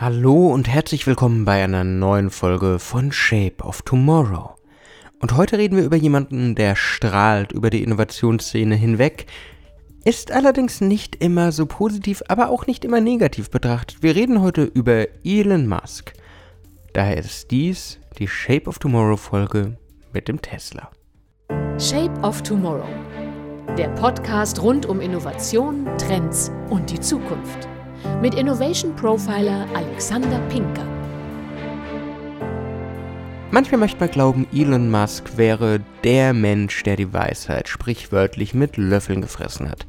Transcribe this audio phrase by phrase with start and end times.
[0.00, 4.54] Hallo und herzlich willkommen bei einer neuen Folge von Shape of Tomorrow.
[5.20, 9.26] Und heute reden wir über jemanden, der strahlt über die Innovationsszene hinweg,
[10.06, 14.02] ist allerdings nicht immer so positiv, aber auch nicht immer negativ betrachtet.
[14.02, 16.14] Wir reden heute über Elon Musk.
[16.94, 19.76] Daher ist dies die Shape of Tomorrow Folge
[20.14, 20.88] mit dem Tesla.
[21.78, 22.88] Shape of Tomorrow.
[23.76, 27.68] Der Podcast rund um Innovation, Trends und die Zukunft
[28.22, 30.86] mit Innovation Profiler Alexander Pinker.
[33.50, 39.22] Manchmal möchte man glauben, Elon Musk wäre der Mensch, der die Weisheit sprichwörtlich mit Löffeln
[39.22, 39.86] gefressen hat.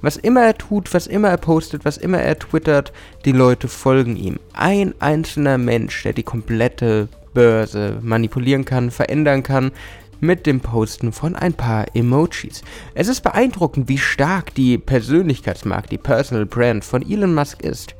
[0.00, 2.92] Was immer er tut, was immer er postet, was immer er twittert,
[3.24, 4.38] die Leute folgen ihm.
[4.52, 9.72] Ein einzelner Mensch, der die komplette Börse manipulieren kann, verändern kann,
[10.20, 12.62] mit dem Posten von ein paar Emojis.
[12.94, 17.94] Es ist beeindruckend, wie stark die Persönlichkeitsmarke, die Personal Brand von Elon Musk ist.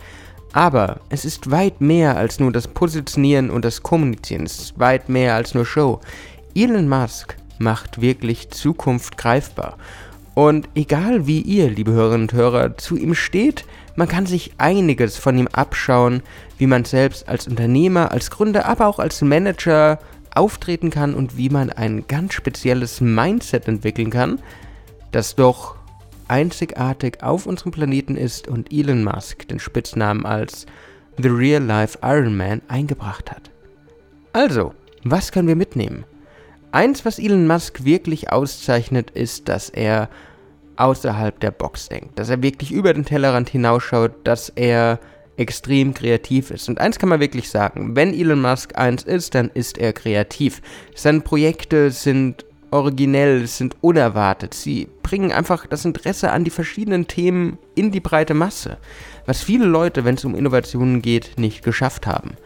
[0.52, 4.44] Aber es ist weit mehr als nur das Positionieren und das Kommunizieren.
[4.46, 6.00] Es ist weit mehr als nur Show.
[6.54, 9.76] Elon Musk macht wirklich Zukunft greifbar.
[10.34, 13.64] Und egal wie ihr, liebe Hörerinnen und Hörer, zu ihm steht,
[13.96, 16.22] man kann sich einiges von ihm abschauen,
[16.58, 19.98] wie man selbst als Unternehmer, als Gründer, aber auch als Manager
[20.34, 24.40] auftreten kann und wie man ein ganz spezielles Mindset entwickeln kann,
[25.12, 25.76] das doch
[26.28, 30.66] einzigartig auf unserem Planeten ist und Elon Musk den Spitznamen als
[31.20, 33.50] The Real Life Iron Man eingebracht hat.
[34.32, 36.04] Also, was können wir mitnehmen?
[36.72, 40.08] Eins, was Elon Musk wirklich auszeichnet, ist, dass er
[40.76, 45.00] außerhalb der Box denkt, dass er wirklich über den Tellerrand hinausschaut, dass er
[45.40, 46.68] extrem kreativ ist.
[46.68, 50.60] Und eins kann man wirklich sagen, wenn Elon Musk eins ist, dann ist er kreativ.
[50.94, 54.54] Seine Projekte sind originell, sind unerwartet.
[54.54, 58.78] Sie bringen einfach das Interesse an die verschiedenen Themen in die breite Masse,
[59.26, 62.36] was viele Leute, wenn es um Innovationen geht, nicht geschafft haben.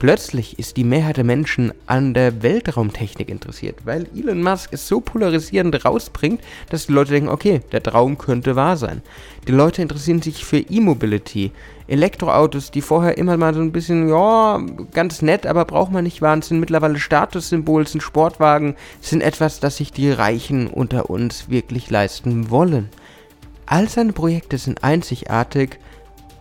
[0.00, 5.02] Plötzlich ist die Mehrheit der Menschen an der Weltraumtechnik interessiert, weil Elon Musk es so
[5.02, 6.40] polarisierend rausbringt,
[6.70, 9.02] dass die Leute denken, okay, der Traum könnte wahr sein.
[9.46, 11.52] Die Leute interessieren sich für E-Mobility,
[11.86, 14.62] Elektroautos, die vorher immer mal so ein bisschen, ja,
[14.94, 19.92] ganz nett, aber braucht man nicht waren, mittlerweile Statussymbol, sind Sportwagen, sind etwas, das sich
[19.92, 22.88] die Reichen unter uns wirklich leisten wollen.
[23.66, 25.78] All seine Projekte sind einzigartig,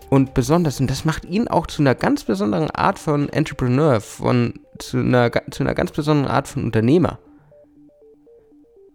[0.10, 4.60] und besonders, und das macht ihn auch zu einer ganz besonderen Art von Entrepreneur, von,
[4.80, 7.20] zu, einer, zu einer ganz besonderen Art von Unternehmer.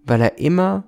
[0.05, 0.85] Weil er immer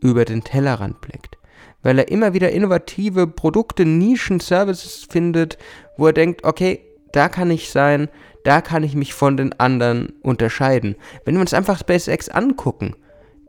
[0.00, 1.36] über den Tellerrand blickt.
[1.82, 5.58] Weil er immer wieder innovative Produkte, Nischen, Services findet,
[5.98, 6.80] wo er denkt, okay,
[7.12, 8.08] da kann ich sein,
[8.44, 10.96] da kann ich mich von den anderen unterscheiden.
[11.24, 12.96] Wenn wir uns einfach SpaceX angucken,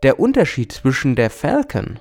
[0.04, 2.00] der Unterschied zwischen der Falcon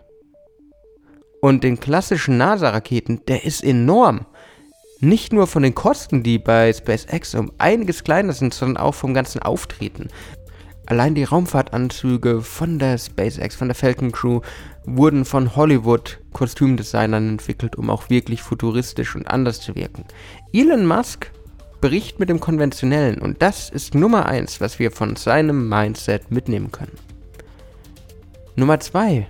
[1.41, 4.27] und den klassischen NASA-Raketen, der ist enorm.
[5.01, 9.15] Nicht nur von den Kosten, die bei SpaceX um einiges kleiner sind, sondern auch vom
[9.15, 10.09] ganzen Auftreten.
[10.87, 14.41] Allein die Raumfahrtanzüge von der SpaceX, von der Falcon Crew,
[14.85, 20.05] wurden von Hollywood-Kostümdesignern entwickelt, um auch wirklich futuristisch und anders zu wirken.
[20.53, 21.31] Elon Musk
[21.81, 26.73] bricht mit dem Konventionellen und das ist Nummer eins, was wir von seinem Mindset mitnehmen
[26.73, 26.99] können.
[28.57, 29.29] Nummer zwei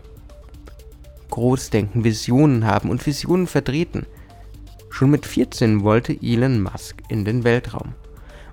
[1.30, 4.06] groß denken, Visionen haben und Visionen vertreten.
[4.90, 7.94] Schon mit 14 wollte Elon Musk in den Weltraum.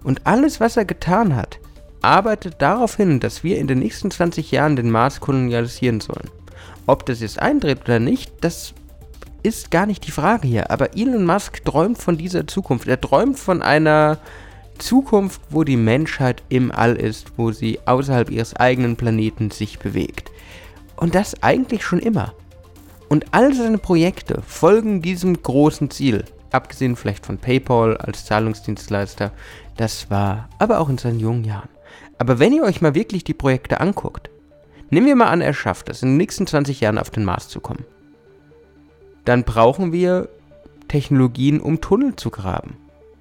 [0.03, 1.59] Und alles, was er getan hat,
[2.01, 6.29] arbeitet darauf hin, dass wir in den nächsten 20 Jahren den Mars kolonialisieren sollen.
[6.85, 8.73] Ob das jetzt eintritt oder nicht, das
[9.43, 10.71] ist gar nicht die Frage hier.
[10.71, 12.87] Aber Elon Musk träumt von dieser Zukunft.
[12.87, 14.19] Er träumt von einer
[14.77, 20.31] Zukunft, wo die Menschheit im All ist, wo sie außerhalb ihres eigenen Planeten sich bewegt.
[20.95, 22.33] Und das eigentlich schon immer.
[23.09, 26.25] Und all seine Projekte folgen diesem großen Ziel.
[26.51, 29.31] Abgesehen vielleicht von PayPal als Zahlungsdienstleister.
[29.77, 31.69] Das war aber auch in seinen jungen Jahren.
[32.17, 34.29] Aber wenn ihr euch mal wirklich die Projekte anguckt,
[34.89, 37.47] nehmen wir mal an, er schafft es, in den nächsten 20 Jahren auf den Mars
[37.47, 37.85] zu kommen.
[39.25, 40.29] Dann brauchen wir
[40.87, 42.77] Technologien, um Tunnel zu graben.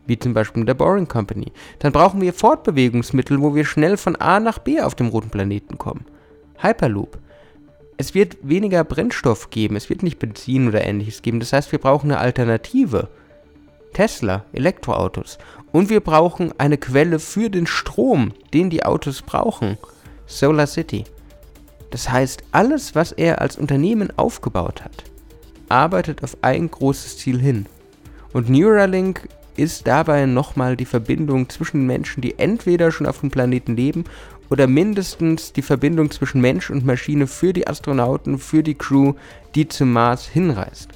[0.07, 1.53] Wie zum Beispiel der Boring Company.
[1.81, 5.79] Dann brauchen wir Fortbewegungsmittel, wo wir schnell von A nach B auf dem roten Planeten
[5.79, 6.05] kommen.
[6.59, 7.19] Hyperloop
[7.97, 11.41] es wird weniger Brennstoff geben, es wird nicht Benzin oder ähnliches geben.
[11.41, 13.09] Das heißt, wir brauchen eine Alternative.
[13.93, 15.39] Tesla, Elektroautos.
[15.73, 19.79] Und wir brauchen eine Quelle für den Strom, den die Autos brauchen.
[20.27, 21.05] Solar City.
[21.91, 25.05] Das heißt, alles, was er als Unternehmen aufgebaut hat,
[25.69, 27.67] arbeitet auf ein großes Ziel hin.
[28.33, 33.77] Und Neuralink ist dabei nochmal die Verbindung zwischen Menschen, die entweder schon auf dem Planeten
[33.77, 34.05] leben
[34.51, 39.15] oder mindestens die Verbindung zwischen Mensch und Maschine für die Astronauten, für die Crew,
[39.55, 40.91] die zum Mars hinreist.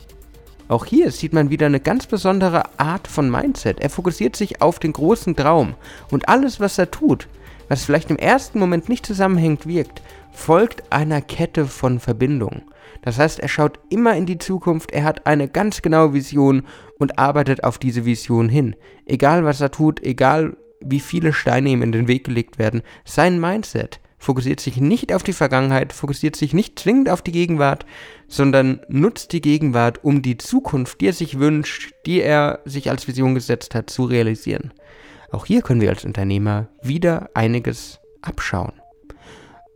[0.69, 3.81] Auch hier sieht man wieder eine ganz besondere Art von Mindset.
[3.81, 5.75] Er fokussiert sich auf den großen Traum
[6.13, 7.27] und alles, was er tut,
[7.71, 10.03] was vielleicht im ersten Moment nicht zusammenhängt wirkt,
[10.33, 12.63] folgt einer Kette von Verbindungen.
[13.03, 16.67] Das heißt, er schaut immer in die Zukunft, er hat eine ganz genaue Vision
[16.99, 18.75] und arbeitet auf diese Vision hin.
[19.07, 23.41] Egal was er tut, egal wie viele Steine ihm in den Weg gelegt werden, sein
[23.41, 27.87] Mindset fokussiert sich nicht auf die Vergangenheit, fokussiert sich nicht zwingend auf die Gegenwart,
[28.27, 33.07] sondern nutzt die Gegenwart, um die Zukunft, die er sich wünscht, die er sich als
[33.07, 34.73] Vision gesetzt hat, zu realisieren.
[35.33, 38.73] Auch hier können wir als Unternehmer wieder einiges abschauen.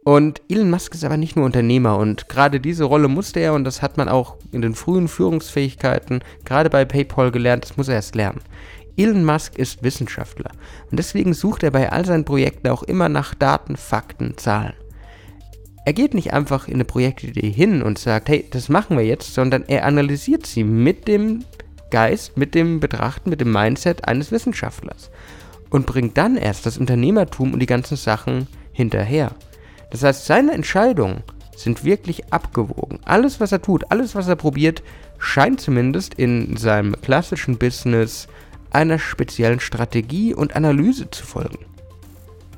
[0.04, 3.64] Und Elon Musk ist aber nicht nur Unternehmer und gerade diese Rolle musste er, und
[3.64, 7.94] das hat man auch in den frühen Führungsfähigkeiten, gerade bei PayPal gelernt, das muss er
[7.94, 8.40] erst lernen.
[8.98, 10.50] Elon Musk ist Wissenschaftler
[10.90, 14.74] und deswegen sucht er bei all seinen Projekten auch immer nach Daten, Fakten, Zahlen.
[15.86, 19.34] Er geht nicht einfach in eine Projektidee hin und sagt, hey, das machen wir jetzt,
[19.34, 21.44] sondern er analysiert sie mit dem
[21.90, 25.10] Geist, mit dem Betrachten, mit dem Mindset eines Wissenschaftlers
[25.74, 29.32] und bringt dann erst das Unternehmertum und die ganzen Sachen hinterher.
[29.90, 31.24] Das heißt, seine Entscheidungen
[31.56, 33.00] sind wirklich abgewogen.
[33.04, 34.84] Alles, was er tut, alles, was er probiert,
[35.18, 38.28] scheint zumindest in seinem klassischen Business
[38.70, 41.66] einer speziellen Strategie und Analyse zu folgen.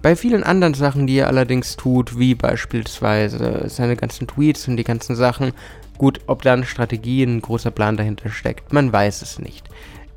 [0.02, 4.84] Bei vielen anderen Sachen, die er allerdings tut, wie beispielsweise seine ganzen Tweets und die
[4.84, 5.52] ganzen Sachen,
[5.96, 9.70] gut, ob da eine Strategie, ein großer Plan dahinter steckt, man weiß es nicht.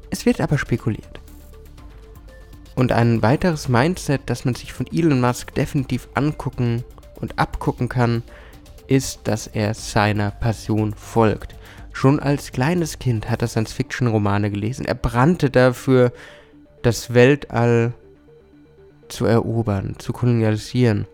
[0.09, 1.21] Es wird aber spekuliert.
[2.79, 6.85] Und ein weiteres Mindset, das man sich von Elon Musk definitiv angucken
[7.19, 8.23] und abgucken kann,
[8.87, 11.55] ist, dass er seiner Passion folgt.
[11.91, 14.85] Schon als kleines Kind hat er Science-Fiction-Romane gelesen.
[14.85, 16.13] Er brannte dafür,
[16.81, 17.91] das Weltall
[19.09, 21.05] zu erobern, zu kolonialisieren.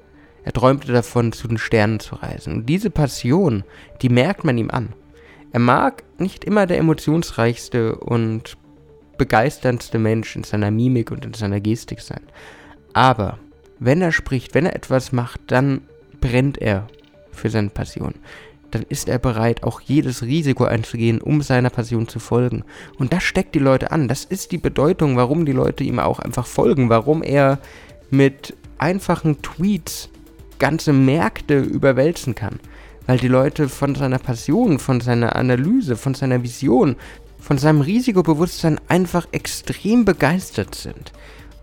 [0.43, 2.53] Er träumte davon, zu den Sternen zu reisen.
[2.53, 3.63] Und diese Passion,
[4.03, 4.93] die merkt man ihm an.
[5.51, 8.55] Er mag nicht immer der emotionsreichste und
[9.17, 12.21] begeisterndste Mensch in seiner Mimik und in seiner Gestik sein.
[12.93, 13.39] Aber
[13.79, 15.81] wenn er spricht, wenn er etwas macht, dann
[16.21, 16.87] brennt er
[17.31, 18.15] für seine Passion.
[18.71, 22.63] Dann ist er bereit, auch jedes Risiko einzugehen, um seiner Passion zu folgen.
[22.97, 24.07] Und das steckt die Leute an.
[24.07, 27.59] Das ist die Bedeutung, warum die Leute ihm auch einfach folgen, warum er
[28.09, 30.09] mit einfachen Tweets
[30.59, 32.59] ganze Märkte überwälzen kann.
[33.07, 36.95] Weil die Leute von seiner Passion, von seiner Analyse, von seiner Vision,
[37.45, 41.11] von seinem Risikobewusstsein einfach extrem begeistert sind.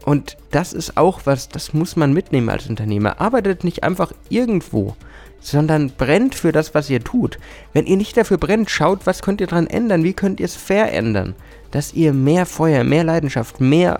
[0.04, 3.20] Und das ist auch was, das muss man mitnehmen als Unternehmer.
[3.20, 4.94] Arbeitet nicht einfach irgendwo,
[5.40, 7.40] sondern brennt für das, was ihr tut.
[7.72, 10.54] Wenn ihr nicht dafür brennt, schaut, was könnt ihr daran ändern, wie könnt ihr es
[10.54, 11.34] verändern,
[11.72, 13.98] dass ihr mehr Feuer, mehr Leidenschaft, mehr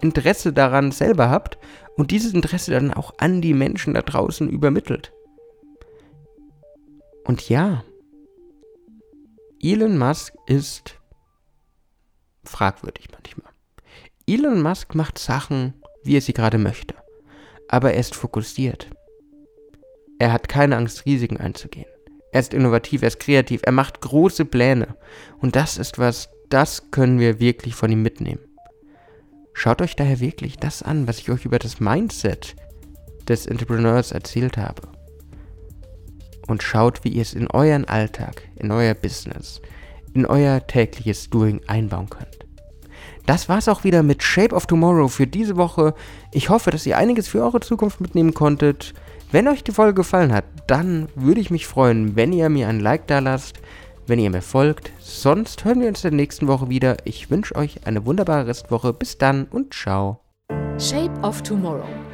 [0.00, 1.58] Interesse daran selber habt
[1.96, 5.12] und dieses Interesse dann auch an die Menschen da draußen übermittelt.
[7.24, 7.82] Und ja,
[9.66, 11.00] Elon Musk ist
[12.44, 13.50] fragwürdig manchmal.
[14.26, 15.72] Elon Musk macht Sachen,
[16.02, 16.94] wie er sie gerade möchte.
[17.68, 18.90] Aber er ist fokussiert.
[20.18, 21.88] Er hat keine Angst, Risiken einzugehen.
[22.30, 24.98] Er ist innovativ, er ist kreativ, er macht große Pläne.
[25.38, 28.44] Und das ist was, das können wir wirklich von ihm mitnehmen.
[29.54, 32.54] Schaut euch daher wirklich das an, was ich euch über das Mindset
[33.26, 34.82] des Entrepreneurs erzählt habe.
[36.46, 39.60] Und schaut, wie ihr es in euren Alltag, in euer Business,
[40.12, 42.44] in euer tägliches Doing einbauen könnt.
[43.26, 45.94] Das war's auch wieder mit Shape of Tomorrow für diese Woche.
[46.32, 48.92] Ich hoffe, dass ihr einiges für eure Zukunft mitnehmen konntet.
[49.32, 52.80] Wenn euch die Folge gefallen hat, dann würde ich mich freuen, wenn ihr mir ein
[52.80, 53.60] Like da lasst,
[54.06, 54.92] wenn ihr mir folgt.
[55.00, 56.98] Sonst hören wir uns in der nächsten Woche wieder.
[57.04, 58.92] Ich wünsche euch eine wunderbare Restwoche.
[58.92, 60.20] Bis dann und ciao.
[60.78, 62.13] Shape of Tomorrow.